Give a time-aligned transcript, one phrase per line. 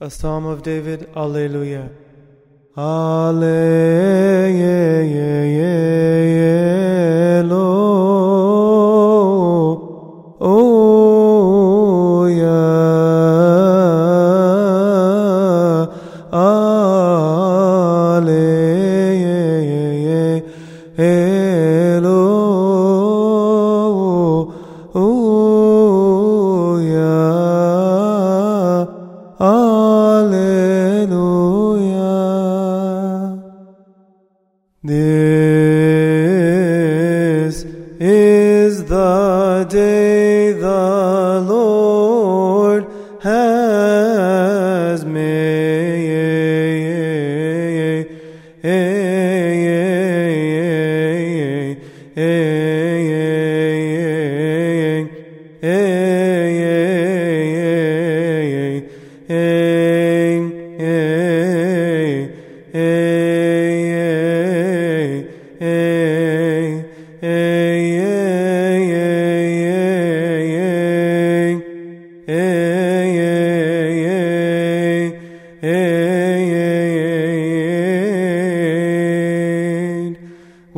[0.00, 1.90] A Psalm of David, Alleluia.
[2.76, 3.98] Alleluia.
[16.30, 16.98] Alleluia.
[34.88, 34.96] This
[38.00, 42.86] is the day the Lord
[43.20, 45.58] has made.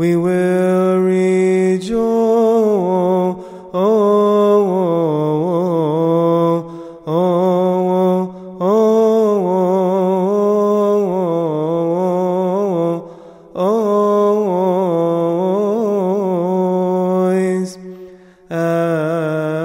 [0.00, 2.00] We will rejoice.
[18.50, 19.59] Ah,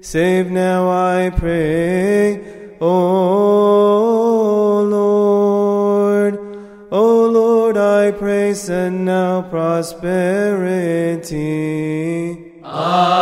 [0.00, 2.40] Save now, I pray,
[2.80, 6.38] O Lord.
[6.92, 10.12] O Lord, I pray, send now prosperity.
[12.64, 13.13] Amen.